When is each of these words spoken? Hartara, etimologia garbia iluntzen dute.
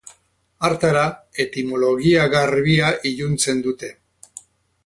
Hartara, 0.69 1.03
etimologia 1.43 2.25
garbia 2.37 2.91
iluntzen 3.11 3.63
dute. 3.69 3.93